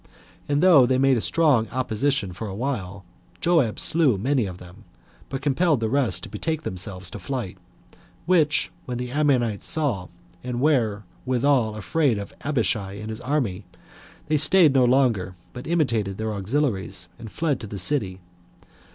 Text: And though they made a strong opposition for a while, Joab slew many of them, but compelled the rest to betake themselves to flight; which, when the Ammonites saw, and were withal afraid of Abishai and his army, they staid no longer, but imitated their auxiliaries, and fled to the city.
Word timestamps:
And 0.49 0.63
though 0.63 0.87
they 0.87 0.97
made 0.97 1.15
a 1.17 1.21
strong 1.21 1.67
opposition 1.67 2.33
for 2.33 2.47
a 2.47 2.55
while, 2.55 3.05
Joab 3.39 3.79
slew 3.79 4.17
many 4.17 4.47
of 4.47 4.57
them, 4.57 4.83
but 5.29 5.43
compelled 5.43 5.79
the 5.79 5.89
rest 5.89 6.23
to 6.23 6.29
betake 6.29 6.63
themselves 6.63 7.11
to 7.11 7.19
flight; 7.19 7.55
which, 8.25 8.71
when 8.87 8.97
the 8.97 9.11
Ammonites 9.11 9.67
saw, 9.67 10.07
and 10.43 10.59
were 10.59 11.03
withal 11.23 11.75
afraid 11.75 12.17
of 12.17 12.33
Abishai 12.41 12.93
and 12.93 13.11
his 13.11 13.21
army, 13.21 13.63
they 14.25 14.37
staid 14.37 14.73
no 14.73 14.85
longer, 14.85 15.35
but 15.53 15.67
imitated 15.67 16.17
their 16.17 16.33
auxiliaries, 16.33 17.07
and 17.19 17.31
fled 17.31 17.59
to 17.59 17.67
the 17.67 17.77
city. 17.77 18.19